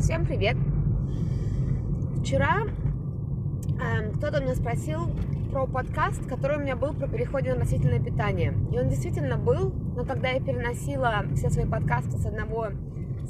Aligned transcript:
Всем 0.00 0.24
привет! 0.24 0.56
Вчера 2.22 2.62
э, 2.62 4.10
кто-то 4.12 4.40
меня 4.40 4.54
спросил 4.54 5.00
про 5.52 5.66
подкаст, 5.66 6.26
который 6.26 6.56
у 6.56 6.60
меня 6.60 6.74
был 6.74 6.94
про 6.94 7.06
переходе 7.06 7.52
на 7.52 7.60
растительное 7.60 8.00
питание. 8.00 8.54
И 8.72 8.78
он 8.78 8.88
действительно 8.88 9.36
был, 9.36 9.74
но 9.94 10.06
когда 10.06 10.30
я 10.30 10.40
переносила 10.40 11.26
все 11.36 11.50
свои 11.50 11.66
подкасты 11.66 12.16
с 12.16 12.24
одного 12.24 12.68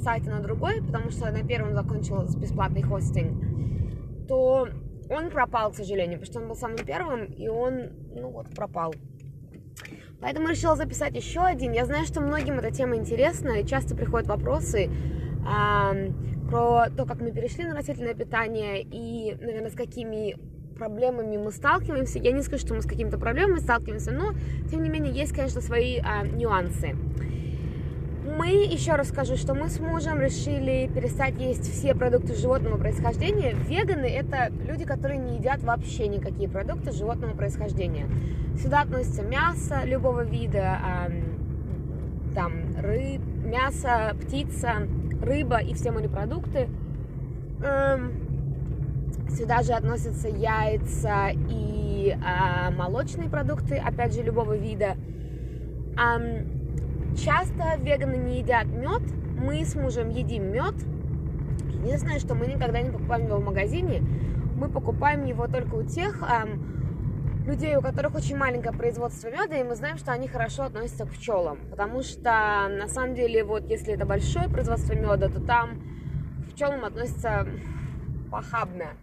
сайта 0.01 0.30
на 0.30 0.38
другой, 0.38 0.80
потому 0.80 1.11
что 1.11 1.29
на 1.33 1.43
первом 1.43 1.75
закончил 1.75 2.22
бесплатный 2.38 2.82
хостинг, 2.82 4.29
то 4.29 4.68
он 5.11 5.30
пропал, 5.30 5.73
к 5.73 5.75
сожалению, 5.75 6.21
потому 6.21 6.32
что 6.32 6.41
он 6.41 6.48
был 6.48 6.55
самым 6.55 6.79
первым, 6.79 7.25
и 7.25 7.48
он, 7.48 7.91
ну 8.14 8.30
вот, 8.30 8.55
пропал. 8.55 8.95
Поэтому 10.21 10.48
решила 10.48 10.77
записать 10.77 11.16
еще 11.16 11.41
один. 11.41 11.73
Я 11.73 11.84
знаю, 11.84 12.05
что 12.05 12.21
многим 12.21 12.61
эта 12.61 12.71
тема 12.71 12.95
интересна, 12.95 13.61
и 13.61 13.66
часто 13.66 13.96
приходят 13.96 14.29
вопросы 14.29 14.89
про 15.43 16.91
то, 16.91 17.07
как 17.07 17.20
мы 17.20 17.32
перешли 17.32 17.64
на 17.64 17.75
растительное 17.75 18.14
питание 18.14 18.82
и, 18.82 19.36
наверное, 19.40 19.71
с 19.71 19.75
какими 19.75 20.36
проблемами 20.80 21.36
мы 21.36 21.53
сталкиваемся. 21.53 22.18
Я 22.18 22.32
не 22.32 22.43
скажу, 22.43 22.66
что 22.66 22.75
мы 22.75 22.82
с 22.82 22.86
какими-то 22.86 23.18
проблемами 23.18 23.58
сталкиваемся, 23.58 24.13
но, 24.13 24.32
тем 24.71 24.82
не 24.82 24.89
менее, 24.89 25.13
есть, 25.13 25.32
конечно, 25.32 25.61
свои 25.61 25.99
э, 25.99 26.26
нюансы. 26.26 26.96
Мы, 28.25 28.64
еще 28.64 28.94
расскажу, 28.94 29.36
что 29.36 29.54
мы 29.54 29.68
с 29.68 29.79
мужем 29.80 30.21
решили 30.21 30.90
перестать 30.94 31.35
есть 31.39 31.71
все 31.71 31.94
продукты 31.94 32.34
животного 32.34 32.78
происхождения. 32.78 33.55
Веганы– 33.55 34.06
это 34.06 34.50
люди, 34.66 34.84
которые 34.84 35.19
не 35.19 35.36
едят 35.36 35.62
вообще 35.62 36.08
никакие 36.08 36.48
продукты 36.48 36.92
животного 36.92 37.36
происхождения. 37.36 38.06
Сюда 38.62 38.83
относятся 38.83 39.22
мясо 39.22 39.83
любого 39.84 40.25
вида, 40.25 40.78
там 42.34 42.52
рыб, 42.78 43.20
мясо, 43.44 44.16
птица, 44.22 44.86
рыба 45.22 45.58
и 45.58 45.74
все 45.74 45.91
морепродукты. 45.91 46.69
Эм, 47.62 48.12
сюда 49.28 49.62
же 49.62 49.72
относятся 49.72 50.28
яйца 50.28 51.30
и 51.30 52.16
а, 52.24 52.70
молочные 52.70 53.28
продукты, 53.28 53.77
опять 53.77 54.14
же, 54.14 54.22
любого 54.22 54.56
вида. 54.56 54.96
Часто 57.16 57.77
веганы 57.78 58.16
не 58.16 58.38
едят 58.38 58.66
мед. 58.66 59.02
Мы 59.36 59.64
с 59.64 59.74
мужем 59.74 60.08
едим 60.08 60.52
мед. 60.52 60.74
Единственное, 61.82 62.18
что 62.18 62.34
мы 62.34 62.46
никогда 62.46 62.80
не 62.80 62.90
покупаем 62.90 63.27
его 63.27 63.38
в 63.38 63.44
магазине. 63.44 64.02
Мы 64.56 64.68
покупаем 64.68 65.24
его 65.24 65.46
только 65.46 65.74
у 65.74 65.82
тех 65.82 66.22
людей, 67.46 67.77
у 67.77 67.80
которых 67.80 68.14
очень 68.14 68.36
маленькое 68.36 68.77
производство 68.77 69.28
меда, 69.28 69.56
и 69.56 69.62
мы 69.62 69.74
знаем, 69.74 69.98
что 69.98 70.12
они 70.12 70.28
хорошо 70.28 70.64
относятся 70.64 71.06
к 71.06 71.10
пчелам. 71.10 71.58
Потому 71.70 72.02
что, 72.02 72.69
на 72.69 72.88
самом 72.88 73.14
деле, 73.14 73.44
вот 73.44 73.64
если 73.64 73.94
это 73.94 74.05
большое 74.05 74.48
производство 74.48 74.92
меда, 74.92 75.28
то 75.28 75.41
там 75.44 75.83
к 76.46 76.55
пчелам 76.55 76.84
относятся 76.84 77.46
похабно. 78.30 78.96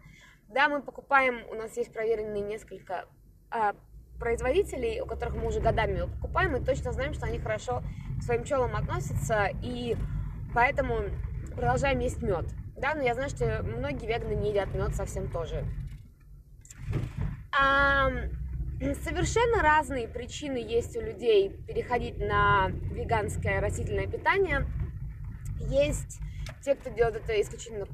Да, 0.49 0.69
мы 0.69 0.81
покупаем, 0.81 1.41
у 1.51 1.55
нас 1.55 1.75
есть 1.75 1.91
проверенные 1.91 2.41
несколько 2.41 3.05
э, 3.51 3.73
производителей, 4.19 5.01
у 5.01 5.05
которых 5.05 5.35
мы 5.35 5.47
уже 5.47 5.59
годами 5.59 5.97
его 5.97 6.07
покупаем, 6.07 6.53
мы 6.53 6.59
точно 6.61 6.91
знаем, 6.91 7.13
что 7.13 7.25
они 7.25 7.39
хорошо 7.39 7.83
к 8.19 8.23
своим 8.23 8.43
пчелам 8.43 8.75
относятся, 8.75 9.49
и 9.61 9.97
поэтому 10.53 10.99
продолжаем 11.55 11.99
есть 11.99 12.21
мед. 12.21 12.45
Да, 12.77 12.93
но 12.95 13.01
я 13.01 13.13
знаю, 13.13 13.29
что 13.29 13.63
многие 13.63 14.05
веганы 14.05 14.33
не 14.33 14.51
едят 14.51 14.73
мед 14.73 14.95
совсем 14.95 15.29
тоже. 15.29 15.65
А, 17.59 18.09
совершенно 19.03 19.63
разные 19.63 20.07
причины 20.07 20.57
есть 20.57 20.95
у 20.95 21.01
людей 21.01 21.49
переходить 21.49 22.19
на 22.19 22.69
веганское 22.69 23.59
растительное 23.59 24.07
питание. 24.07 24.67
Есть 25.59 26.19
те, 26.63 26.75
кто 26.75 26.89
делает 26.91 27.15
это 27.15 27.41
исключительно 27.41 27.87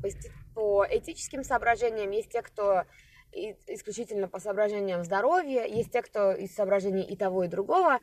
по, 0.53 0.85
этическим 0.89 1.43
соображениям, 1.43 2.11
есть 2.11 2.29
те, 2.31 2.41
кто 2.41 2.83
исключительно 3.31 4.27
по 4.27 4.39
соображениям 4.39 5.03
здоровья, 5.03 5.65
есть 5.65 5.91
те, 5.91 6.01
кто 6.01 6.33
из 6.33 6.53
соображений 6.53 7.03
и 7.03 7.15
того, 7.15 7.45
и 7.45 7.47
другого. 7.47 7.99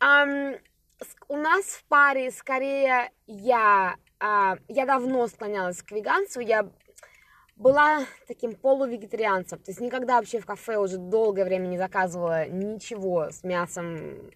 У 0.00 1.36
нас 1.36 1.64
в 1.64 1.84
паре 1.84 2.30
скорее 2.30 3.10
я, 3.26 3.96
uh, 4.18 4.60
я 4.68 4.86
давно 4.86 5.26
склонялась 5.28 5.82
к 5.82 5.92
веганству, 5.92 6.42
я 6.42 6.68
была 7.60 8.06
таким 8.26 8.54
полувегетарианцем, 8.54 9.58
то 9.58 9.70
есть 9.70 9.80
никогда 9.80 10.16
вообще 10.16 10.40
в 10.40 10.46
кафе 10.46 10.78
уже 10.78 10.96
долгое 10.96 11.44
время 11.44 11.66
не 11.66 11.76
заказывала 11.76 12.48
ничего 12.48 13.30
с 13.30 13.44
мясом, 13.44 14.30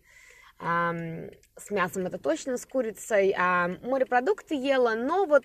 um, 0.60 1.34
с 1.56 1.70
мясом 1.70 2.06
это 2.06 2.18
точно, 2.18 2.58
с 2.58 2.66
курицей, 2.66 3.34
а 3.36 3.68
морепродукты 3.82 4.54
ела, 4.54 4.94
но 4.94 5.24
вот 5.24 5.44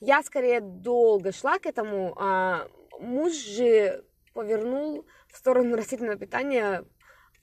я 0.00 0.22
скорее 0.24 0.60
долго 0.60 1.30
шла 1.30 1.60
к 1.60 1.66
этому, 1.66 2.16
а 2.18 2.66
муж 2.98 3.32
же 3.32 4.04
повернул 4.34 5.06
в 5.32 5.36
сторону 5.36 5.76
растительного 5.76 6.18
питания 6.18 6.84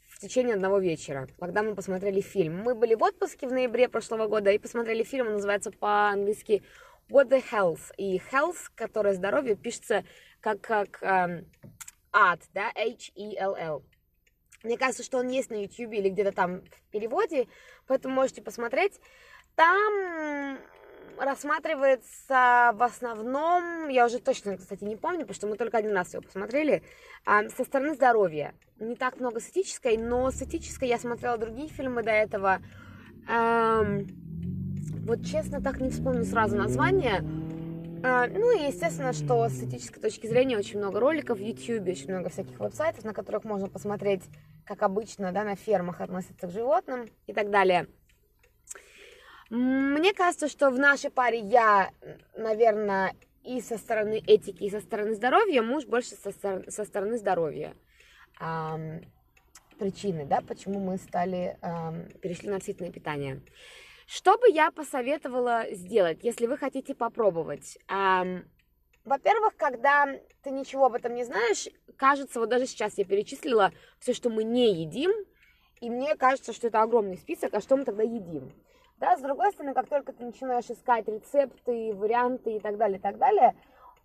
в 0.10 0.20
течение 0.20 0.56
одного 0.56 0.80
вечера, 0.80 1.30
когда 1.40 1.64
мы 1.64 1.76
посмотрели 1.76 2.20
фильм. 2.20 2.62
Мы 2.62 2.76
были 2.76 2.96
в 2.96 3.04
отпуске 3.04 3.48
в 3.48 3.54
ноябре 3.54 3.88
прошлого 3.88 4.28
года 4.28 4.52
и 4.52 4.58
посмотрели 4.58 5.04
фильм, 5.04 5.28
он 5.28 5.34
называется 5.34 5.72
по-английски 5.72 6.64
What 7.10 7.30
the 7.30 7.44
Health. 7.52 7.94
И 7.98 8.22
health, 8.32 8.70
которое 8.76 9.14
здоровье, 9.14 9.56
пишется 9.56 10.04
как, 10.42 10.62
как 10.62 11.02
эм, 11.02 11.46
ад, 12.12 12.42
да, 12.54 12.72
H-E-L-L. 12.76 13.84
Мне 14.64 14.78
кажется, 14.78 15.04
что 15.04 15.20
он 15.20 15.30
есть 15.30 15.50
на 15.50 15.62
YouTube 15.62 15.94
или 15.94 16.10
где-то 16.10 16.32
там 16.32 16.62
в 16.62 16.92
переводе, 16.92 17.48
поэтому 17.86 18.16
можете 18.16 18.42
посмотреть. 18.42 19.00
Там 19.56 20.60
рассматривается 21.18 22.72
в 22.74 22.84
основном, 22.84 23.88
я 23.88 24.06
уже 24.06 24.20
точно, 24.20 24.58
кстати, 24.58 24.84
не 24.84 24.96
помню, 24.96 25.22
потому 25.22 25.36
что 25.36 25.48
мы 25.48 25.58
только 25.58 25.78
один 25.78 25.94
раз 25.94 26.14
его 26.14 26.22
посмотрели, 26.22 26.84
а, 27.26 27.48
со 27.50 27.64
стороны 27.64 27.96
здоровья. 27.96 28.54
Не 28.80 28.96
так 28.96 29.20
много 29.20 29.40
с 29.40 29.50
этической, 29.50 29.98
но 29.98 30.30
с 30.32 30.42
этической 30.42 30.88
я 30.88 31.00
смотрела 31.00 31.38
другие 31.38 31.70
фильмы 31.70 32.04
до 32.04 32.12
этого. 32.12 32.62
Вот 35.08 35.24
честно, 35.26 35.62
так 35.62 35.80
не 35.80 35.90
вспомню 35.90 36.26
сразу 36.26 36.58
название. 36.58 37.24
А, 38.04 38.28
ну 38.28 38.52
и 38.52 38.68
естественно, 38.68 39.14
что 39.14 39.48
с 39.48 39.64
этической 39.64 40.02
точки 40.02 40.28
зрения 40.28 40.58
очень 40.58 40.80
много 40.80 41.00
роликов 41.00 41.38
в 41.38 41.42
YouTube, 41.42 41.88
очень 41.88 42.12
много 42.12 42.28
всяких 42.28 42.60
веб-сайтов, 42.60 43.06
на 43.06 43.14
которых 43.14 43.46
можно 43.46 43.70
посмотреть, 43.70 44.24
как 44.66 44.84
обычно, 44.84 45.32
да, 45.32 45.46
на 45.46 45.56
фермах 45.56 46.02
относятся 46.02 46.48
к 46.48 46.52
животным 46.52 47.10
и 47.26 47.32
так 47.32 47.50
далее. 47.52 47.88
Мне 49.50 50.14
кажется, 50.14 50.50
что 50.50 50.72
в 50.72 50.78
нашей 50.78 51.10
паре 51.10 51.40
я, 51.40 51.90
наверное, 52.36 53.16
и 53.46 53.62
со 53.62 53.78
стороны 53.78 54.22
этики, 54.28 54.66
и 54.66 54.70
со 54.70 54.82
стороны 54.82 55.16
здоровья, 55.16 55.62
муж 55.62 55.86
больше 55.86 56.16
со, 56.16 56.34
со 56.70 56.84
стороны 56.84 57.18
здоровья. 57.18 57.76
Эм, 58.42 59.06
причины, 59.80 60.26
да, 60.26 60.42
почему 60.42 60.82
мы 60.82 60.98
стали, 60.98 61.58
эм, 61.62 62.10
перешли 62.20 62.50
на 62.50 62.58
растительное 62.58 62.92
питание. 62.92 63.42
Что 64.08 64.38
бы 64.38 64.50
я 64.50 64.72
посоветовала 64.72 65.66
сделать, 65.72 66.24
если 66.24 66.48
вы 66.48 66.56
хотите 66.56 66.96
попробовать? 66.96 67.78
Во-первых, 67.90 69.58
когда 69.58 70.08
ты 70.44 70.52
ничего 70.52 70.86
об 70.86 70.94
этом 70.94 71.14
не 71.14 71.26
знаешь, 71.26 71.68
кажется, 71.98 72.40
вот 72.40 72.48
даже 72.48 72.68
сейчас 72.68 72.98
я 72.98 73.04
перечислила 73.04 73.74
все, 74.00 74.14
что 74.14 74.30
мы 74.30 74.46
не 74.46 74.74
едим, 74.74 75.12
и 75.82 75.90
мне 75.90 76.16
кажется, 76.16 76.54
что 76.54 76.68
это 76.68 76.82
огромный 76.82 77.18
список, 77.18 77.54
а 77.54 77.60
что 77.60 77.76
мы 77.76 77.84
тогда 77.84 78.04
едим? 78.04 78.54
Да, 78.98 79.18
с 79.18 79.22
другой 79.22 79.52
стороны, 79.52 79.74
как 79.74 79.90
только 79.90 80.14
ты 80.14 80.24
начинаешь 80.24 80.70
искать 80.70 81.06
рецепты, 81.10 81.94
варианты 81.94 82.56
и 82.56 82.60
так 82.62 82.78
далее, 82.78 83.00
и 83.00 83.02
так 83.02 83.18
далее, 83.18 83.56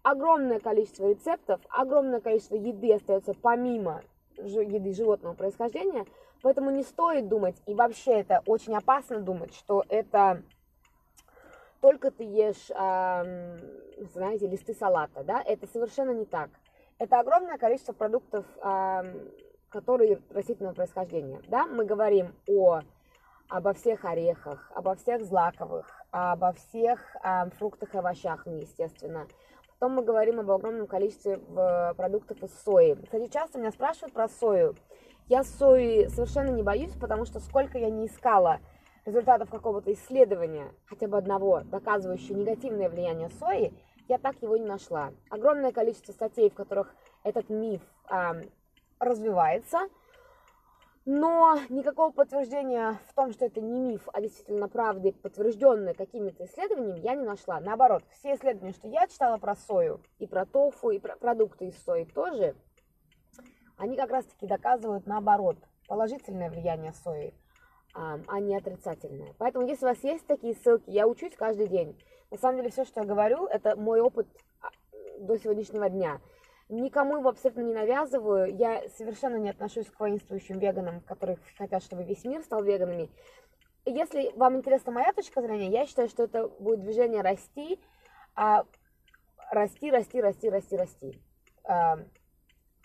огромное 0.02 0.58
количество 0.58 1.08
рецептов, 1.08 1.60
огромное 1.68 2.20
количество 2.20 2.56
еды 2.56 2.92
остается 2.92 3.34
помимо 3.34 4.02
еды 4.36 4.92
животного 4.94 5.34
происхождения, 5.34 6.06
поэтому 6.42 6.70
не 6.70 6.82
стоит 6.82 7.28
думать, 7.28 7.56
и 7.66 7.74
вообще 7.74 8.20
это 8.20 8.42
очень 8.46 8.74
опасно 8.74 9.20
думать, 9.20 9.54
что 9.54 9.84
это 9.88 10.42
только 11.80 12.12
ты 12.12 12.22
ешь, 12.22 12.70
э, 12.70 13.58
знаете, 14.14 14.46
листы 14.46 14.74
салата, 14.74 15.24
да, 15.24 15.42
это 15.44 15.66
совершенно 15.66 16.12
не 16.12 16.24
так. 16.24 16.50
Это 16.98 17.18
огромное 17.18 17.58
количество 17.58 17.92
продуктов, 17.92 18.46
э, 18.62 19.28
которые 19.68 20.20
растительного 20.30 20.74
происхождения, 20.74 21.40
да, 21.48 21.66
мы 21.66 21.84
говорим 21.84 22.34
о 22.48 22.82
обо 23.48 23.72
всех 23.74 24.04
орехах, 24.04 24.70
обо 24.74 24.94
всех 24.94 25.24
злаковых, 25.24 25.86
обо 26.10 26.52
всех 26.52 27.00
э, 27.16 27.50
фруктах 27.58 27.94
и 27.94 27.98
овощах, 27.98 28.46
естественно. 28.46 29.26
Потом 29.78 29.96
мы 29.96 30.04
говорим 30.04 30.38
об 30.38 30.50
огромном 30.52 30.86
количестве 30.86 31.38
продуктов 31.38 32.40
из 32.40 32.54
сои. 32.62 32.94
Кстати, 32.94 33.26
часто 33.26 33.58
меня 33.58 33.72
спрашивают 33.72 34.14
про 34.14 34.28
сою. 34.28 34.76
Я 35.28 35.44
сои 35.44 36.06
совершенно 36.08 36.50
не 36.50 36.62
боюсь, 36.62 36.92
потому 37.00 37.24
что 37.24 37.40
сколько 37.40 37.78
я 37.78 37.90
не 37.90 38.06
искала 38.06 38.60
результатов 39.04 39.50
какого-то 39.50 39.92
исследования, 39.92 40.72
хотя 40.86 41.08
бы 41.08 41.18
одного, 41.18 41.60
доказывающего 41.60 42.36
негативное 42.36 42.88
влияние 42.88 43.30
сои, 43.30 43.72
я 44.08 44.18
так 44.18 44.40
его 44.42 44.56
не 44.56 44.66
нашла. 44.66 45.12
Огромное 45.30 45.72
количество 45.72 46.12
статей, 46.12 46.50
в 46.50 46.54
которых 46.54 46.94
этот 47.24 47.48
миф 47.48 47.82
э, 48.10 48.42
развивается– 49.00 49.80
Но 51.04 51.58
никакого 51.68 52.12
подтверждения 52.12 53.00
в 53.08 53.14
том, 53.14 53.32
что 53.32 53.46
это 53.46 53.60
не 53.60 53.80
миф, 53.80 54.08
а 54.12 54.20
действительно 54.20 54.68
правда, 54.68 55.10
подтвержденное 55.10 55.94
какими-то 55.94 56.44
исследованиями, 56.44 57.00
я 57.00 57.16
не 57.16 57.24
нашла. 57.24 57.58
Наоборот, 57.58 58.04
все 58.12 58.36
исследования, 58.36 58.72
что 58.72 58.86
я 58.86 59.08
читала 59.08 59.36
про 59.38 59.56
сою, 59.56 60.00
и 60.20 60.26
про 60.28 60.46
тофу, 60.46 60.90
и 60.90 61.00
про 61.00 61.16
продукты 61.16 61.66
из 61.66 61.82
сои 61.82 62.04
тоже, 62.04 62.54
они 63.82 63.96
как 63.96 64.12
раз-таки 64.12 64.46
доказывают 64.46 65.08
наоборот, 65.08 65.56
положительное 65.88 66.48
влияние 66.48 66.92
сои, 66.92 67.34
а 67.92 68.38
не 68.38 68.56
отрицательное. 68.56 69.34
Поэтому, 69.38 69.66
если 69.66 69.84
у 69.84 69.88
вас 69.88 69.98
есть 70.04 70.24
такие 70.24 70.54
ссылки, 70.54 70.88
я 70.88 71.08
учусь 71.08 71.34
каждый 71.34 71.66
день. 71.66 72.00
На 72.30 72.38
самом 72.38 72.58
деле, 72.58 72.70
все, 72.70 72.84
что 72.84 73.00
я 73.00 73.06
говорю, 73.06 73.46
это 73.46 73.74
мой 73.74 74.00
опыт 74.00 74.28
а, 74.60 74.68
до 75.18 75.36
сегодняшнего 75.36 75.90
дня. 75.90 76.20
Никому 76.68 77.16
его 77.16 77.30
абсолютно 77.30 77.62
не 77.62 77.74
навязываю. 77.74 78.54
Я 78.54 78.88
совершенно 78.90 79.34
не 79.36 79.50
отношусь 79.50 79.90
к 79.90 79.98
воинствующим 79.98 80.60
веганам, 80.60 81.00
которые 81.00 81.38
хотят, 81.58 81.82
чтобы 81.82 82.04
весь 82.04 82.24
мир 82.24 82.42
стал 82.44 82.62
веганами. 82.62 83.10
Если 83.84 84.30
вам 84.36 84.58
интересна 84.58 84.92
моя 84.92 85.12
точка 85.12 85.42
зрения, 85.42 85.70
я 85.70 85.86
считаю, 85.86 86.08
что 86.08 86.22
это 86.22 86.46
будет 86.46 86.82
движение 86.82 87.20
расти, 87.20 87.80
а, 88.36 88.64
расти, 89.50 89.90
расти, 89.90 90.20
расти, 90.20 90.48
расти, 90.48 90.76
расти. 90.76 91.20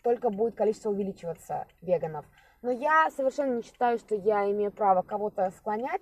Только 0.07 0.29
будет 0.29 0.55
количество 0.55 0.89
увеличиваться 0.89 1.67
веганов. 1.81 2.25
Но 2.61 2.71
я 2.71 3.09
совершенно 3.11 3.55
не 3.55 3.61
считаю, 3.61 3.97
что 3.97 4.15
я 4.15 4.49
имею 4.49 4.71
право 4.71 5.01
кого-то 5.01 5.51
склонять. 5.57 6.01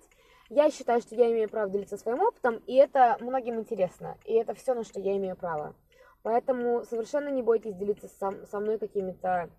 Я 0.49 0.69
считаю, 0.69 1.01
что 1.01 1.15
я 1.15 1.31
имею 1.31 1.49
право 1.49 1.71
делиться 1.71 1.97
своим 1.97 2.19
опытом, 2.19 2.57
и 2.67 2.75
это 2.75 3.17
многим 3.19 3.59
интересно. 3.59 4.15
И 4.25 4.33
это 4.35 4.53
все, 4.53 4.75
на 4.75 4.83
что 4.83 4.99
я 4.99 5.17
имею 5.17 5.35
право. 5.35 5.73
Поэтому 6.21 6.83
совершенно 6.83 7.29
не 7.29 7.41
бойтесь 7.41 7.73
делиться 7.73 8.07
со, 8.07 8.45
со 8.45 8.59
мной 8.59 8.77
какими-то, 8.77 9.49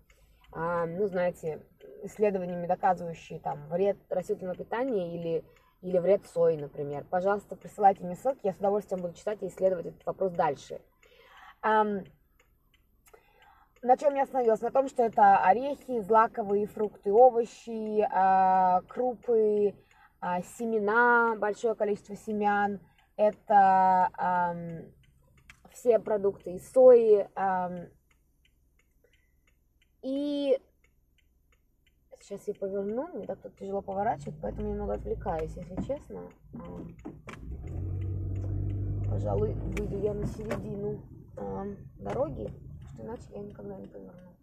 а, 0.53 0.85
ну, 0.85 1.07
знаете, 1.07 1.61
исследованиями, 2.03 2.67
доказывающими 2.67 3.39
там 3.39 3.67
вред 3.67 3.97
растительного 4.07 4.55
питания 4.55 5.13
или, 5.13 5.43
или 5.81 5.97
вред 5.97 6.25
сои, 6.25 6.55
например. 6.55 7.03
Пожалуйста, 7.09 7.57
присылайте 7.57 8.05
мне 8.05 8.15
ссылки, 8.15 8.39
я 8.43 8.53
с 8.53 8.59
удовольствием 8.59 9.01
буду 9.01 9.13
читать 9.13 9.43
и 9.43 9.47
исследовать 9.47 9.87
этот 9.87 10.05
вопрос 10.05 10.31
дальше. 10.31 10.79
Um, 11.61 12.05
на 13.81 13.97
чем 13.97 14.15
я 14.15 14.23
остановилась? 14.23 14.61
На 14.61 14.71
том, 14.71 14.87
что 14.87 15.03
это 15.03 15.37
орехи, 15.37 16.01
злаковые 16.01 16.65
фрукты, 16.67 17.11
овощи, 17.11 18.01
э, 18.01 18.81
крупы, 18.87 19.73
э, 20.21 20.41
семена, 20.57 21.35
большое 21.37 21.75
количество 21.75 22.15
семян. 22.15 22.79
Это 23.15 24.09
все 25.71 25.99
продукты 25.99 26.51
из 26.51 26.71
сои. 26.71 27.27
И 30.03 30.59
сейчас 32.19 32.47
я 32.47 32.53
поверну, 32.53 33.07
мне 33.13 33.25
так 33.25 33.41
тут 33.41 33.57
тяжело 33.57 33.81
поворачивать, 33.81 34.35
поэтому 34.41 34.69
немного 34.69 34.93
отвлекаюсь, 34.93 35.55
если 35.55 35.75
честно. 35.87 36.29
Пожалуй, 39.09 39.53
выйду 39.53 39.97
я 39.99 40.13
на 40.13 40.27
середину 40.27 41.01
дороги, 41.99 42.51
иначе 42.97 43.23
я 43.31 43.41
никогда 43.41 43.75
не 43.77 43.87
поверну. 43.87 44.37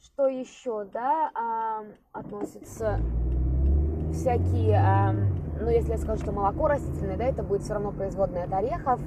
Что 0.00 0.28
еще, 0.28 0.84
да, 0.92 1.84
относится 2.12 3.00
всякие, 4.12 4.76
э, 4.76 5.12
ну, 5.60 5.68
если 5.68 5.90
я 5.90 5.98
скажу, 5.98 6.22
что 6.22 6.32
молоко 6.32 6.68
растительное, 6.68 7.16
да, 7.16 7.24
это 7.24 7.42
будет 7.42 7.62
все 7.62 7.74
равно 7.74 7.90
производное 7.90 8.44
от 8.44 8.52
орехов. 8.52 9.00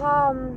Э, 0.00 0.56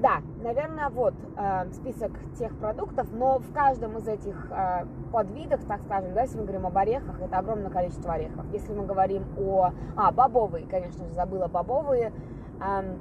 да, 0.00 0.22
наверное, 0.42 0.88
вот 0.90 1.14
э, 1.36 1.66
список 1.72 2.12
тех 2.38 2.54
продуктов, 2.58 3.08
но 3.12 3.38
в 3.38 3.52
каждом 3.52 3.98
из 3.98 4.06
этих 4.06 4.50
э, 4.50 4.84
подвидов, 5.12 5.60
так 5.66 5.80
скажем, 5.82 6.14
да, 6.14 6.22
если 6.22 6.38
мы 6.38 6.44
говорим 6.44 6.66
об 6.66 6.78
орехах, 6.78 7.20
это 7.20 7.38
огромное 7.38 7.70
количество 7.70 8.12
орехов. 8.12 8.44
Если 8.52 8.72
мы 8.72 8.86
говорим 8.86 9.24
о... 9.38 9.70
А, 9.96 10.12
бобовые, 10.12 10.66
конечно 10.66 11.04
же, 11.04 11.12
забыла 11.14 11.48
бобовые. 11.48 12.12
Э, 12.60 12.96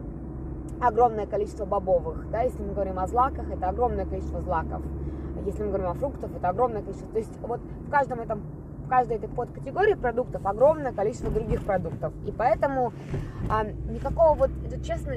огромное 0.81 1.25
количество 1.25 1.65
бобовых, 1.65 2.29
да, 2.29 2.41
если 2.41 2.61
мы 2.61 2.73
говорим 2.73 2.99
о 2.99 3.07
злаках, 3.07 3.49
это 3.49 3.69
огромное 3.69 4.05
количество 4.05 4.41
злаков. 4.41 4.81
Если 5.45 5.63
мы 5.63 5.69
говорим 5.69 5.87
о 5.87 5.93
фруктах, 5.93 6.29
это 6.35 6.49
огромное 6.49 6.81
количество. 6.81 7.09
То 7.09 7.19
есть 7.19 7.39
вот 7.41 7.61
в 7.61 7.89
каждом 7.89 8.19
этом 8.19 8.41
в 8.85 8.89
каждой 8.89 9.17
этой 9.17 9.27
подкатегории 9.27 9.95
продуктов 9.95 10.45
огромное 10.45 10.93
количество 10.93 11.29
других 11.29 11.61
продуктов. 11.65 12.13
И 12.25 12.31
поэтому 12.31 12.93
а, 13.49 13.65
никакого 13.65 14.33
вот, 14.33 14.51
честно, 14.81 15.15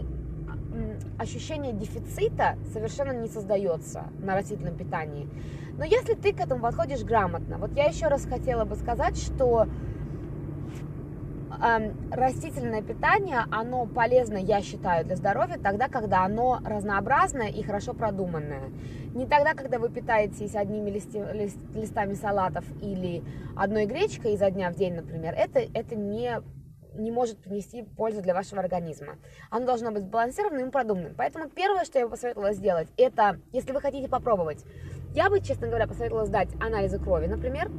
ощущения 1.20 1.72
дефицита 1.72 2.56
совершенно 2.72 3.12
не 3.12 3.28
создается 3.28 4.04
на 4.20 4.34
растительном 4.34 4.74
питании. 4.76 5.28
Но 5.76 5.84
если 5.84 6.14
ты 6.14 6.32
к 6.32 6.40
этому 6.40 6.62
подходишь 6.62 7.02
грамотно, 7.02 7.58
вот 7.58 7.72
я 7.76 7.84
еще 7.84 8.06
раз 8.08 8.24
хотела 8.24 8.64
бы 8.64 8.74
сказать, 8.76 9.18
что 9.18 9.68
растительное 12.10 12.80
питание, 12.80 13.40
оно 13.50 13.84
полезно, 13.84 14.38
я 14.38 14.62
считаю, 14.62 15.04
для 15.04 15.16
здоровья 15.16 15.58
тогда, 15.62 15.88
когда 15.88 16.24
оно 16.24 16.58
разнообразное 16.64 17.48
и 17.48 17.62
хорошо 17.62 17.92
продуманное. 17.92 18.70
Не 19.14 19.26
тогда, 19.26 19.52
когда 19.52 19.78
вы 19.78 19.90
питаетесь 19.90 20.54
одними 20.54 20.88
листи, 20.88 21.22
лист, 21.34 21.58
листами 21.74 22.14
салатов 22.14 22.64
или 22.80 23.22
одной 23.56 23.84
гречкой 23.84 24.34
изо 24.34 24.50
дня 24.50 24.70
в 24.70 24.76
день, 24.76 24.94
например. 24.94 25.34
Это, 25.36 25.60
это 25.60 25.96
не, 25.96 26.40
не 27.00 27.10
может 27.10 27.38
принести 27.38 27.82
пользу 27.82 28.22
для 28.22 28.34
вашего 28.34 28.60
организма. 28.60 29.16
Оно 29.50 29.66
должно 29.66 29.90
быть 29.90 30.04
сбалансированным 30.04 30.68
и 30.68 30.70
продуманным. 30.70 31.14
Поэтому 31.16 31.48
первое, 31.48 31.84
что 31.84 31.98
я 31.98 32.06
бы 32.06 32.12
посоветовала 32.12 32.52
сделать, 32.52 32.88
это, 32.96 33.38
если 33.52 33.72
вы 33.72 33.80
хотите 33.80 34.08
попробовать, 34.08 34.64
я 35.14 35.28
бы, 35.28 35.40
честно 35.40 35.66
говоря, 35.66 35.86
посоветовала 35.86 36.26
сдать 36.26 36.50
анализы 36.60 36.98
крови, 36.98 37.26
например, 37.26 37.70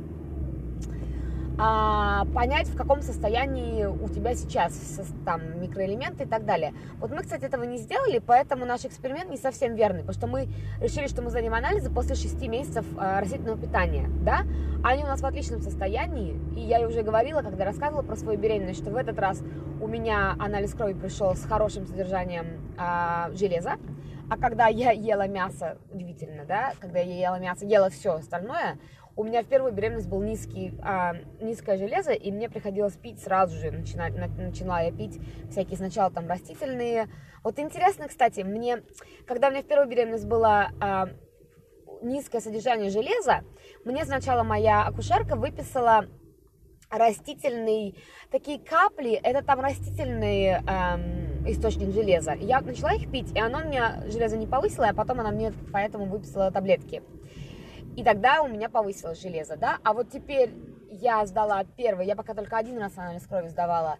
а, 1.57 2.25
понять, 2.33 2.67
в 2.67 2.75
каком 2.75 3.01
состоянии 3.01 3.85
у 3.85 4.07
тебя 4.09 4.35
сейчас 4.35 4.73
там 5.25 5.61
микроэлементы 5.61 6.23
и 6.23 6.27
так 6.27 6.45
далее. 6.45 6.73
Вот 6.99 7.11
мы, 7.11 7.21
кстати, 7.21 7.43
этого 7.43 7.63
не 7.63 7.77
сделали, 7.77 8.19
поэтому 8.19 8.65
наш 8.65 8.85
эксперимент 8.85 9.29
не 9.29 9.37
совсем 9.37 9.75
верный, 9.75 10.01
потому 10.01 10.13
что 10.13 10.27
мы 10.27 10.47
решили, 10.79 11.07
что 11.07 11.21
мы 11.21 11.29
сдадим 11.29 11.53
анализы 11.53 11.89
после 11.89 12.15
6 12.15 12.41
месяцев 12.47 12.85
а, 12.97 13.21
растительного 13.21 13.57
питания, 13.57 14.09
да? 14.21 14.41
Они 14.83 15.03
у 15.03 15.07
нас 15.07 15.21
в 15.21 15.25
отличном 15.25 15.61
состоянии, 15.61 16.39
и 16.55 16.61
я 16.61 16.87
уже 16.87 17.03
говорила, 17.03 17.41
когда 17.41 17.65
рассказывала 17.65 18.03
про 18.03 18.15
свою 18.15 18.39
беременность, 18.39 18.81
что 18.81 18.89
в 18.89 18.95
этот 18.95 19.19
раз 19.19 19.41
у 19.79 19.87
меня 19.87 20.35
анализ 20.39 20.73
крови 20.73 20.93
пришел 20.93 21.35
с 21.35 21.43
хорошим 21.43 21.85
содержанием 21.85 22.73
а, 22.77 23.29
железа, 23.33 23.77
а 24.29 24.37
когда 24.37 24.67
я 24.67 24.91
ела 24.91 25.27
мясо, 25.27 25.77
удивительно, 25.91 26.45
да, 26.45 26.71
когда 26.79 26.99
я 26.99 27.29
ела 27.29 27.39
мясо, 27.39 27.65
ела 27.65 27.89
все 27.89 28.13
остальное, 28.13 28.77
у 29.21 29.23
меня 29.23 29.43
в 29.43 29.45
первую 29.45 29.71
беременность 29.71 30.09
был 30.09 30.21
низкий, 30.21 30.73
а, 30.81 31.13
низкое 31.39 31.77
железо, 31.77 32.11
и 32.11 32.31
мне 32.31 32.49
приходилось 32.49 32.95
пить 32.95 33.21
сразу 33.21 33.55
же, 33.55 33.71
начинать, 33.71 34.15
я 34.15 34.91
пить 34.91 35.19
всякие 35.49 35.77
сначала 35.77 36.11
там 36.11 36.27
растительные. 36.27 37.07
Вот 37.43 37.59
интересно, 37.59 38.07
кстати, 38.07 38.41
мне, 38.41 38.81
когда 39.27 39.47
у 39.47 39.51
меня 39.51 39.61
в 39.61 39.65
первую 39.65 39.87
беременность 39.87 40.27
было 40.27 40.71
а, 40.79 41.09
низкое 42.01 42.41
содержание 42.41 42.89
железа, 42.89 43.43
мне 43.85 44.05
сначала 44.05 44.43
моя 44.43 44.83
акушерка 44.83 45.35
выписала 45.35 46.07
растительные 46.89 47.93
такие 48.31 48.59
капли, 48.59 49.13
это 49.13 49.43
там 49.45 49.61
растительный 49.61 50.47
эм, 50.47 51.47
источник 51.47 51.93
железа. 51.93 52.33
Я 52.33 52.59
начала 52.61 52.93
их 52.93 53.09
пить, 53.09 53.31
и 53.33 53.39
оно 53.39 53.59
мне 53.59 54.03
железо 54.07 54.35
не 54.35 54.47
повысило, 54.47 54.89
а 54.89 54.93
потом 54.93 55.21
она 55.21 55.31
мне 55.31 55.53
поэтому 55.71 56.05
выписала 56.05 56.51
таблетки. 56.51 57.01
И 57.97 58.03
тогда 58.03 58.41
у 58.41 58.47
меня 58.47 58.69
повысилось 58.69 59.21
железо, 59.21 59.57
да. 59.57 59.79
А 59.83 59.93
вот 59.93 60.09
теперь 60.09 60.53
я 60.89 61.25
сдала 61.25 61.63
первый, 61.77 62.05
я 62.05 62.15
пока 62.15 62.33
только 62.33 62.57
один 62.57 62.77
раз 62.77 62.97
анализ 62.97 63.25
крови 63.27 63.47
сдавала, 63.47 63.97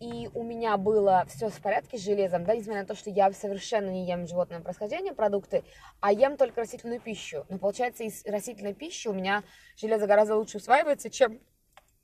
и 0.00 0.28
у 0.34 0.42
меня 0.42 0.76
было 0.76 1.24
все 1.28 1.48
в 1.48 1.60
порядке 1.60 1.96
с 1.96 2.02
железом, 2.02 2.44
да, 2.44 2.56
несмотря 2.56 2.80
на 2.82 2.86
то, 2.86 2.94
что 2.94 3.08
я 3.08 3.30
совершенно 3.32 3.88
не 3.88 4.06
ем 4.06 4.26
животное 4.26 4.60
происхождения 4.60 5.12
продукты, 5.12 5.62
а 6.00 6.12
ем 6.12 6.36
только 6.36 6.62
растительную 6.62 7.00
пищу. 7.00 7.46
Но 7.48 7.58
получается, 7.58 8.02
из 8.02 8.24
растительной 8.26 8.74
пищи 8.74 9.08
у 9.08 9.12
меня 9.12 9.44
железо 9.76 10.06
гораздо 10.06 10.36
лучше 10.36 10.56
усваивается, 10.58 11.08
чем 11.08 11.38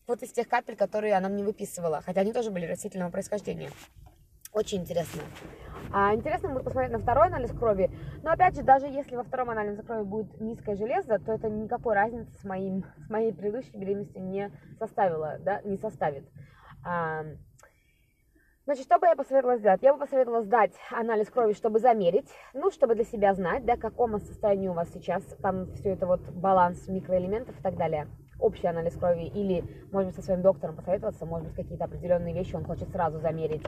вот 0.07 0.23
из 0.23 0.31
тех 0.33 0.49
капель, 0.49 0.77
которые 0.77 1.15
она 1.15 1.29
мне 1.29 1.43
выписывала, 1.43 2.01
хотя 2.01 2.21
они 2.21 2.33
тоже 2.33 2.51
были 2.51 2.67
растительного 2.67 3.11
происхождения. 3.11 3.71
Очень 4.59 4.81
интересно. 4.81 5.23
А 5.93 6.13
интересно 6.13 6.49
будет 6.49 6.65
посмотреть 6.65 6.93
на 6.93 6.99
второй 6.99 7.29
анализ 7.29 7.53
крови. 7.53 7.93
Но 8.25 8.33
опять 8.33 8.57
же, 8.57 8.65
даже 8.65 8.87
если 8.87 9.15
во 9.15 9.23
втором 9.23 9.51
анализе 9.51 9.85
крови 9.85 10.03
будет 10.03 10.41
низкое 10.41 10.75
железо, 10.75 11.21
то 11.21 11.33
это 11.33 11.49
никакой 11.49 11.95
разницы 11.95 12.37
с, 12.41 12.43
моим, 12.43 12.85
с 13.07 13.09
моей 13.09 13.33
предыдущей 13.33 13.77
беременностью 13.77 14.21
не 14.21 14.51
составило, 14.81 15.39
да, 15.39 15.61
не 15.63 15.77
составит. 15.77 16.29
А, 16.85 17.23
значит, 18.65 18.83
что 18.83 18.99
бы 18.99 19.07
я 19.07 19.15
посоветовала 19.15 19.59
сделать? 19.59 19.81
Я 19.81 19.93
бы 19.93 20.01
посоветовала 20.01 20.43
сдать 20.43 20.75
анализ 20.91 21.31
крови, 21.31 21.53
чтобы 21.53 21.79
замерить, 21.79 22.29
ну, 22.53 22.73
чтобы 22.73 22.97
для 22.97 23.05
себя 23.05 23.35
знать, 23.35 23.65
да, 23.65 23.77
в 23.77 23.81
каком 23.81 24.19
состоянии 24.19 24.67
у 24.67 24.73
вас 24.73 24.89
сейчас, 24.93 25.23
там 25.41 25.71
все 25.75 25.91
это 25.91 26.07
вот 26.07 26.23
баланс 26.31 26.89
микроэлементов 26.89 27.57
и 27.61 27.63
так 27.63 27.77
далее 27.77 28.09
общий 28.39 28.67
анализ 28.67 28.95
крови 28.95 29.27
или, 29.27 29.65
может 29.91 30.09
быть, 30.09 30.17
со 30.17 30.23
своим 30.23 30.43
доктором 30.43 30.77
посоветоваться, 30.77 31.27
может 31.27 31.49
быть, 31.49 31.57
какие-то 31.57 31.85
определенные 31.85 32.35
вещи 32.35 32.55
он 32.55 32.65
хочет 32.65 32.91
сразу 32.91 33.19
замерить. 33.21 33.65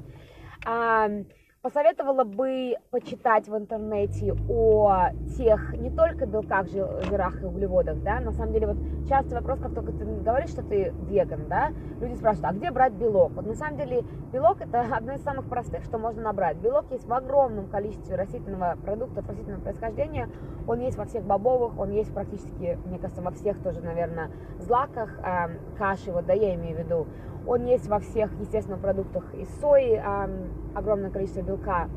Посоветовала 1.63 2.25
бы 2.25 2.77
почитать 2.91 3.47
в 3.47 3.55
интернете 3.55 4.33
о 4.49 5.11
тех 5.37 5.75
не 5.75 5.91
только 5.91 6.25
белках, 6.25 6.69
жирах 6.69 7.43
и 7.43 7.45
углеводах, 7.45 8.03
да, 8.03 8.19
на 8.19 8.33
самом 8.33 8.55
деле 8.55 8.69
вот 8.69 8.79
частый 9.07 9.39
вопрос, 9.39 9.59
как 9.61 9.75
только 9.75 9.93
ты 9.93 10.07
говоришь, 10.07 10.49
что 10.49 10.63
ты 10.63 10.95
веган, 11.07 11.49
да, 11.51 11.69
люди 12.01 12.15
спрашивают, 12.15 12.51
а 12.51 12.57
где 12.57 12.71
брать 12.71 12.95
белок? 12.95 13.33
Вот 13.33 13.45
на 13.45 13.53
самом 13.53 13.77
деле 13.77 14.03
белок 14.33 14.63
это 14.63 14.81
одно 14.97 15.13
из 15.13 15.23
самых 15.23 15.51
простых, 15.51 15.85
что 15.85 15.99
можно 15.99 16.23
набрать. 16.23 16.57
Белок 16.57 16.91
есть 16.93 17.07
в 17.07 17.13
огромном 17.13 17.67
количестве 17.67 18.17
растительного 18.17 18.79
продукта, 18.83 19.21
растительного 19.21 19.61
происхождения, 19.61 20.31
он 20.67 20.81
есть 20.81 20.97
во 20.97 21.05
всех 21.05 21.25
бобовых, 21.25 21.79
он 21.79 21.91
есть 21.91 22.11
практически, 22.15 22.79
мне 22.87 22.99
кажется, 22.99 23.21
во 23.21 23.33
всех 23.33 23.63
тоже, 23.63 23.83
наверное, 23.83 24.31
злаках, 24.61 25.11
э, 25.19 25.59
каши, 25.77 26.11
вот 26.11 26.25
да, 26.25 26.33
я 26.33 26.55
имею 26.55 26.77
в 26.77 26.79
виду, 26.79 27.07
он 27.47 27.65
есть 27.65 27.89
во 27.89 27.99
всех, 27.99 28.31
естественно, 28.41 28.77
продуктах 28.77 29.35
из 29.35 29.49
сои, 29.61 29.95
э, 29.95 30.29
огромное 30.75 31.11
количество 31.11 31.43
белка. 31.43 31.89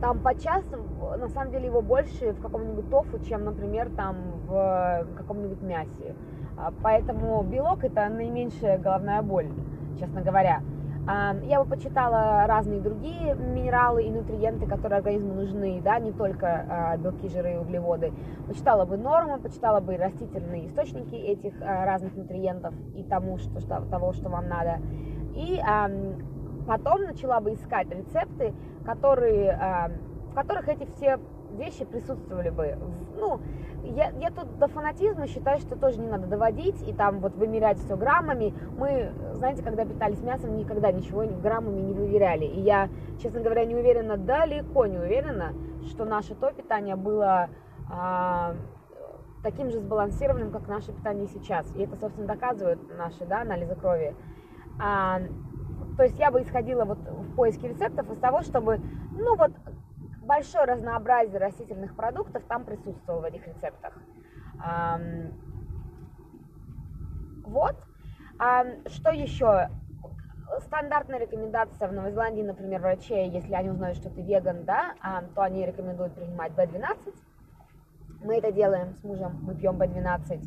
Там 0.00 0.20
подчас, 0.20 0.64
на 1.18 1.28
самом 1.28 1.50
деле, 1.50 1.66
его 1.66 1.82
больше 1.82 2.32
в 2.32 2.40
каком-нибудь 2.40 2.88
тофу, 2.88 3.18
чем, 3.18 3.44
например, 3.44 3.90
там 3.96 4.16
в 4.46 5.06
каком-нибудь 5.16 5.60
мясе. 5.62 6.14
А, 6.56 6.72
поэтому 6.82 7.42
белок 7.42 7.84
это 7.84 8.08
наименьшая 8.08 8.78
головная 8.78 9.22
боль, 9.22 9.48
честно 9.98 10.22
говоря. 10.22 10.60
А, 11.10 11.34
я 11.44 11.64
бы 11.64 11.70
почитала 11.70 12.46
разные 12.46 12.80
другие 12.80 13.34
минералы 13.34 14.04
и 14.04 14.10
нутриенты, 14.10 14.66
которые 14.66 14.98
организму 14.98 15.32
нужны, 15.32 15.80
да, 15.82 15.98
не 15.98 16.12
только 16.12 16.66
а, 16.68 16.96
белки, 16.98 17.28
жиры 17.30 17.54
и 17.54 17.56
углеводы. 17.56 18.12
Почитала 18.46 18.84
бы 18.84 18.98
нормы, 18.98 19.38
почитала 19.38 19.80
бы 19.80 19.96
растительные 19.96 20.66
источники 20.66 21.14
этих 21.14 21.58
разных 21.62 22.14
нутриентов 22.14 22.74
и 22.94 23.02
тому, 23.04 23.38
что, 23.38 23.58
что, 23.60 23.80
того, 23.90 24.12
что 24.12 24.28
вам 24.28 24.48
надо. 24.48 24.80
И 25.34 25.62
потом 26.66 27.04
начала 27.04 27.40
бы 27.40 27.54
искать 27.54 27.88
рецепты, 27.90 28.52
которые, 28.84 29.56
в 30.30 30.34
которых 30.34 30.68
эти 30.68 30.84
все 30.96 31.18
вещи 31.52 31.84
присутствовали 31.84 32.50
бы. 32.50 32.76
Ну, 33.18 33.40
я, 33.82 34.10
я 34.10 34.30
тут 34.30 34.58
до 34.58 34.68
фанатизма 34.68 35.26
считаю, 35.26 35.58
что 35.58 35.76
тоже 35.76 35.98
не 36.00 36.08
надо 36.08 36.26
доводить 36.26 36.86
и 36.86 36.92
там 36.92 37.20
вот 37.20 37.34
вымерять 37.34 37.78
все 37.78 37.96
граммами. 37.96 38.54
Мы, 38.76 39.12
знаете, 39.34 39.62
когда 39.62 39.84
питались 39.84 40.20
мясом, 40.22 40.56
никогда 40.56 40.92
ничего 40.92 41.24
граммами 41.24 41.80
не 41.80 41.94
выверяли. 41.94 42.44
И 42.44 42.60
я, 42.60 42.88
честно 43.22 43.40
говоря, 43.40 43.64
не 43.64 43.74
уверена, 43.74 44.16
далеко 44.16 44.86
не 44.86 44.98
уверена, 44.98 45.52
что 45.88 46.04
наше 46.04 46.34
то 46.34 46.50
питание 46.52 46.96
было 46.96 47.48
а, 47.90 48.54
таким 49.42 49.70
же 49.70 49.80
сбалансированным, 49.80 50.50
как 50.50 50.68
наше 50.68 50.92
питание 50.92 51.26
сейчас. 51.26 51.70
И 51.76 51.82
это, 51.82 51.96
собственно, 51.96 52.26
доказывают 52.26 52.80
наши 52.96 53.24
да, 53.26 53.42
анализы 53.42 53.74
крови. 53.74 54.14
А, 54.80 55.20
то 55.96 56.04
есть 56.04 56.18
я 56.18 56.30
бы 56.30 56.42
исходила 56.42 56.84
вот 56.84 56.98
в 56.98 57.34
поиске 57.34 57.68
рецептов 57.68 58.10
из 58.10 58.18
того, 58.18 58.42
чтобы, 58.42 58.80
ну 59.12 59.36
вот, 59.36 59.52
большое 60.28 60.64
разнообразие 60.66 61.38
растительных 61.40 61.96
продуктов 61.96 62.44
там 62.44 62.64
присутствовало 62.64 63.22
в 63.22 63.24
этих 63.24 63.46
рецептах. 63.46 63.94
Вот. 67.44 67.76
Что 68.86 69.10
еще? 69.10 69.70
Стандартная 70.60 71.18
рекомендация 71.18 71.88
в 71.88 71.92
Новой 71.92 72.12
Зеландии, 72.12 72.42
например, 72.42 72.80
врачей, 72.80 73.28
если 73.30 73.54
они 73.54 73.70
узнают, 73.70 73.96
что 73.96 74.10
ты 74.10 74.22
веган, 74.22 74.64
да, 74.64 74.94
то 75.34 75.42
они 75.42 75.66
рекомендуют 75.66 76.14
принимать 76.14 76.52
B12. 76.52 77.14
Мы 78.22 78.36
это 78.36 78.52
делаем 78.52 78.94
с 78.94 79.04
мужем, 79.04 79.38
мы 79.42 79.54
пьем 79.54 79.76
B12 79.76 80.40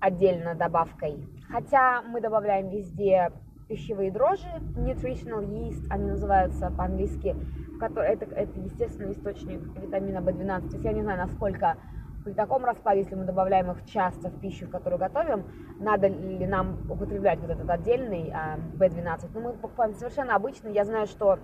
отдельно 0.00 0.54
добавкой. 0.54 1.26
Хотя 1.48 2.02
мы 2.02 2.20
добавляем 2.20 2.68
везде 2.68 3.32
пищевые 3.68 4.10
дрожжи, 4.10 4.48
nutritional 4.74 5.44
yeast, 5.44 5.86
они 5.90 6.10
называются 6.10 6.70
по-английски, 6.70 7.36
который, 7.78 8.10
это, 8.10 8.24
это 8.24 8.58
естественный 8.58 9.12
источник 9.12 9.60
витамина 9.80 10.18
В12. 10.18 10.68
То 10.68 10.72
есть 10.74 10.84
я 10.84 10.92
не 10.92 11.02
знаю, 11.02 11.18
насколько 11.18 11.76
при 12.24 12.32
таком 12.32 12.64
раскладе, 12.64 13.00
если 13.00 13.14
мы 13.14 13.24
добавляем 13.24 13.70
их 13.70 13.84
часто 13.86 14.28
в 14.28 14.40
пищу, 14.40 14.68
которую 14.68 14.98
готовим, 14.98 15.44
надо 15.78 16.08
ли 16.08 16.46
нам 16.46 16.78
употреблять 16.90 17.38
вот 17.40 17.50
этот 17.50 17.68
отдельный 17.70 18.30
а, 18.34 18.58
B12. 18.78 19.30
Но 19.34 19.40
мы 19.40 19.52
покупаем 19.52 19.94
совершенно 19.94 20.34
обычный. 20.34 20.72
Я 20.72 20.84
знаю, 20.84 21.06
что 21.06 21.38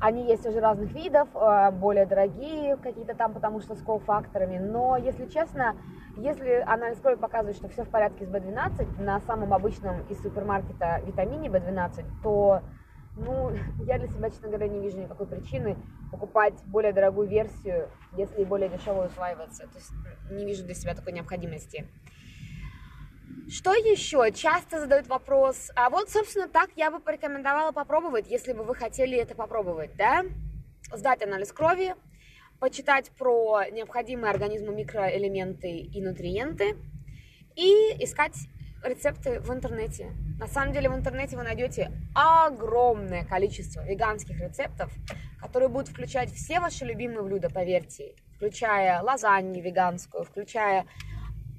они 0.00 0.26
есть 0.26 0.46
уже 0.46 0.60
разных 0.60 0.92
видов, 0.92 1.28
а, 1.34 1.70
более 1.70 2.06
дорогие 2.06 2.76
какие-то 2.76 3.14
там, 3.14 3.34
потому 3.34 3.60
что 3.60 3.74
с 3.74 3.82
кофакторами. 3.82 4.58
Но, 4.58 4.96
если 4.96 5.26
честно, 5.26 5.76
если 6.16 6.62
анализ 6.66 7.00
крови 7.00 7.16
показывает, 7.16 7.56
что 7.56 7.68
все 7.68 7.84
в 7.84 7.88
порядке 7.88 8.24
с 8.24 8.28
B12, 8.28 9.02
на 9.02 9.20
самом 9.20 9.52
обычном 9.52 10.02
из 10.08 10.20
супермаркета 10.22 11.00
витамине 11.04 11.48
B12, 11.48 12.04
то 12.22 12.62
ну, 13.16 13.50
я 13.84 13.98
для 13.98 14.08
себя, 14.08 14.30
честно 14.30 14.48
говоря, 14.48 14.68
не 14.68 14.80
вижу 14.80 14.98
никакой 14.98 15.26
причины 15.26 15.76
покупать 16.12 16.54
более 16.66 16.92
дорогую 16.92 17.28
версию, 17.28 17.88
если 18.16 18.44
более 18.44 18.68
дешевую 18.68 19.08
усваивается. 19.08 19.64
То 19.64 19.78
есть 19.78 19.92
не 20.30 20.44
вижу 20.46 20.64
для 20.64 20.74
себя 20.74 20.94
такой 20.94 21.12
необходимости. 21.12 21.88
Что 23.50 23.72
еще? 23.72 24.30
Часто 24.30 24.78
задают 24.78 25.06
вопрос, 25.06 25.70
а 25.74 25.88
вот, 25.88 26.10
собственно, 26.10 26.48
так 26.48 26.68
я 26.76 26.90
бы 26.90 27.00
порекомендовала 27.00 27.72
попробовать, 27.72 28.30
если 28.30 28.52
бы 28.52 28.62
вы 28.62 28.74
хотели 28.74 29.16
это 29.16 29.34
попробовать, 29.34 29.96
да? 29.96 30.22
Сдать 30.92 31.22
анализ 31.22 31.50
крови, 31.52 31.94
почитать 32.60 33.10
про 33.12 33.64
необходимые 33.72 34.32
организму 34.32 34.72
микроэлементы 34.72 35.78
и 35.78 36.02
нутриенты 36.02 36.76
и 37.56 37.72
искать 38.04 38.36
рецепты 38.84 39.40
в 39.40 39.50
интернете. 39.50 40.12
На 40.38 40.46
самом 40.46 40.74
деле 40.74 40.90
в 40.90 40.94
интернете 40.94 41.36
вы 41.38 41.42
найдете 41.42 41.90
огромное 42.14 43.24
количество 43.24 43.80
веганских 43.82 44.38
рецептов, 44.40 44.92
которые 45.40 45.70
будут 45.70 45.88
включать 45.88 46.30
все 46.32 46.60
ваши 46.60 46.84
любимые 46.84 47.22
блюда, 47.22 47.48
поверьте, 47.48 48.14
включая 48.36 49.00
лазанью 49.02 49.64
веганскую, 49.64 50.24
включая 50.24 50.84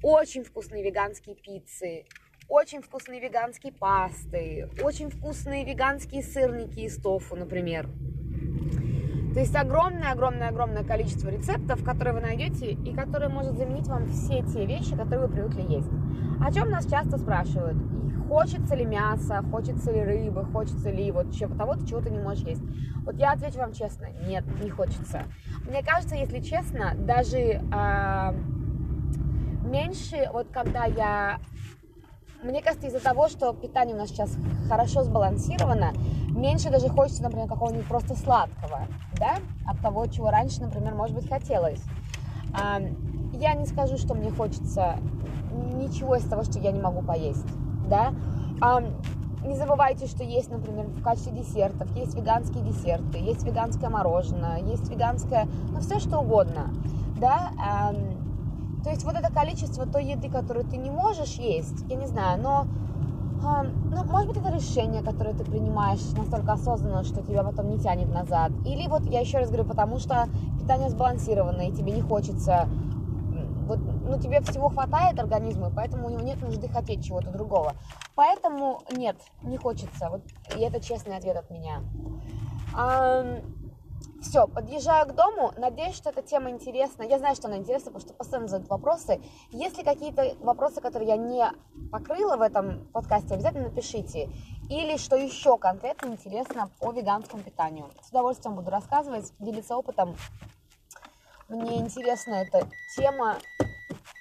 очень 0.02 0.44
вкусные 0.44 0.82
веганские 0.82 1.36
пиццы, 1.36 2.04
очень 2.48 2.82
вкусные 2.82 3.20
веганские 3.20 3.72
пасты, 3.72 4.68
очень 4.82 5.10
вкусные 5.10 5.64
веганские 5.64 6.22
сырники 6.22 6.80
из 6.80 6.96
тофу, 6.96 7.36
например. 7.36 7.88
То 9.34 9.38
есть 9.38 9.54
огромное-огромное-огромное 9.54 10.82
количество 10.82 11.28
рецептов, 11.28 11.84
которые 11.84 12.14
вы 12.14 12.20
найдете 12.20 12.72
и 12.72 12.92
которые 12.92 13.28
может 13.28 13.56
заменить 13.56 13.86
вам 13.86 14.08
все 14.08 14.42
те 14.42 14.66
вещи, 14.66 14.96
которые 14.96 15.28
вы 15.28 15.32
привыкли 15.32 15.62
есть. 15.72 15.88
О 16.44 16.52
чем 16.52 16.70
нас 16.70 16.86
часто 16.90 17.16
спрашивают? 17.16 17.76
Хочется 18.28 18.74
ли 18.74 18.84
мясо, 18.84 19.44
хочется 19.50 19.92
ли 19.92 20.02
рыбы, 20.02 20.44
хочется 20.46 20.90
ли 20.90 21.12
вот 21.12 21.32
чего 21.32 21.54
того-то, 21.54 21.86
чего 21.86 22.00
ты 22.00 22.10
не 22.10 22.18
можешь 22.18 22.44
есть. 22.44 22.62
Вот 23.04 23.16
я 23.16 23.32
отвечу 23.32 23.58
вам 23.58 23.72
честно, 23.72 24.08
нет, 24.26 24.44
не 24.62 24.70
хочется. 24.70 25.24
Мне 25.68 25.84
кажется, 25.84 26.16
если 26.16 26.40
честно, 26.40 26.94
даже 26.96 27.38
э, 27.38 27.60
меньше, 29.70 30.28
вот 30.32 30.48
когда 30.52 30.84
я 30.84 31.38
мне 32.42 32.62
кажется, 32.62 32.86
из-за 32.86 33.00
того, 33.00 33.28
что 33.28 33.52
питание 33.52 33.94
у 33.94 33.98
нас 33.98 34.08
сейчас 34.08 34.34
хорошо 34.66 35.02
сбалансировано, 35.02 35.92
меньше 36.30 36.70
даже 36.70 36.88
хочется, 36.88 37.22
например, 37.22 37.48
какого-нибудь 37.48 37.86
просто 37.86 38.16
сладкого, 38.16 38.86
да, 39.18 39.36
от 39.66 39.78
того, 39.80 40.06
чего 40.06 40.30
раньше, 40.30 40.62
например, 40.62 40.94
может 40.94 41.14
быть, 41.14 41.28
хотелось. 41.28 41.82
А, 42.58 42.80
я 43.34 43.52
не 43.54 43.66
скажу, 43.66 43.98
что 43.98 44.14
мне 44.14 44.30
хочется 44.30 44.96
ничего 45.74 46.16
из 46.16 46.24
того, 46.24 46.42
что 46.44 46.58
я 46.58 46.72
не 46.72 46.80
могу 46.80 47.02
поесть, 47.02 47.46
да. 47.88 48.14
А, 48.62 48.82
не 49.44 49.54
забывайте, 49.56 50.06
что 50.06 50.24
есть, 50.24 50.50
например, 50.50 50.86
в 50.86 51.02
качестве 51.02 51.32
десертов, 51.32 51.94
есть 51.94 52.14
веганские 52.14 52.64
десерты, 52.64 53.18
есть 53.18 53.42
веганское 53.42 53.90
мороженое, 53.90 54.62
есть 54.62 54.88
веганское, 54.88 55.46
ну, 55.70 55.80
все 55.80 55.98
что 55.98 56.20
угодно, 56.20 56.70
да. 57.18 57.92
То 58.82 58.90
есть 58.90 59.04
вот 59.04 59.14
это 59.14 59.32
количество 59.32 59.86
той 59.86 60.04
еды, 60.04 60.28
которую 60.28 60.64
ты 60.64 60.76
не 60.76 60.90
можешь 60.90 61.34
есть, 61.34 61.84
я 61.88 61.96
не 61.96 62.06
знаю, 62.06 62.40
но 62.40 62.66
а, 63.42 63.62
ну, 63.62 64.04
может 64.04 64.28
быть, 64.28 64.36
это 64.36 64.54
решение, 64.54 65.02
которое 65.02 65.34
ты 65.34 65.44
принимаешь 65.44 66.00
настолько 66.16 66.52
осознанно, 66.52 67.04
что 67.04 67.22
тебя 67.22 67.42
потом 67.42 67.70
не 67.70 67.78
тянет 67.78 68.12
назад. 68.12 68.52
Или 68.66 68.86
вот 68.86 69.06
я 69.06 69.20
еще 69.20 69.38
раз 69.38 69.48
говорю, 69.48 69.64
потому 69.64 69.98
что 69.98 70.28
питание 70.60 70.90
сбалансированное, 70.90 71.68
и 71.68 71.72
тебе 71.72 71.92
не 71.92 72.02
хочется 72.02 72.68
вот, 73.70 73.78
ну, 74.04 74.18
тебе 74.18 74.40
всего 74.40 74.68
хватает 74.68 75.20
организму, 75.20 75.70
поэтому 75.74 76.08
у 76.08 76.10
него 76.10 76.22
нет 76.22 76.42
нужды 76.42 76.66
хотеть 76.68 77.04
чего-то 77.04 77.30
другого. 77.30 77.74
Поэтому 78.16 78.82
нет, 78.90 79.16
не 79.42 79.56
хочется. 79.56 80.10
Вот, 80.10 80.22
и 80.56 80.60
это 80.60 80.80
честный 80.80 81.16
ответ 81.16 81.36
от 81.36 81.50
меня. 81.50 81.80
Все, 84.22 84.46
подъезжаю 84.46 85.06
к 85.06 85.14
дому. 85.14 85.52
Надеюсь, 85.56 85.96
что 85.96 86.10
эта 86.10 86.20
тема 86.22 86.50
интересна. 86.50 87.02
Я 87.02 87.18
знаю, 87.18 87.34
что 87.34 87.48
она 87.48 87.56
интересна, 87.56 87.86
потому 87.90 88.00
что 88.00 88.12
постоянно 88.14 88.48
задают 88.48 88.68
вопросы. 88.68 89.20
Если 89.50 89.82
какие-то 89.82 90.36
вопросы, 90.40 90.80
которые 90.80 91.08
я 91.08 91.16
не 91.16 91.50
покрыла 91.90 92.36
в 92.36 92.42
этом 92.42 92.86
подкасте, 92.92 93.34
обязательно 93.34 93.64
напишите. 93.64 94.28
Или 94.68 94.98
что 94.98 95.16
еще 95.16 95.56
конкретно 95.56 96.08
интересно 96.08 96.70
по 96.80 96.92
веганскому 96.92 97.42
питанию. 97.42 97.90
С 98.02 98.10
удовольствием 98.10 98.56
буду 98.56 98.70
рассказывать, 98.70 99.32
делиться 99.38 99.74
опытом. 99.76 100.14
Мне 101.48 101.78
интересна 101.78 102.34
эта 102.34 102.68
тема. 102.96 103.38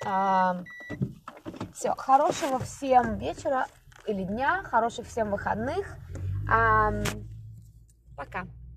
А, 0.05 0.63
все, 1.75 1.93
хорошего 1.95 2.57
всем 2.59 3.17
вечера 3.17 3.67
или 4.07 4.23
дня, 4.23 4.63
хороших 4.63 5.07
всем 5.07 5.29
выходных. 5.29 5.97
Пока. 8.15 8.47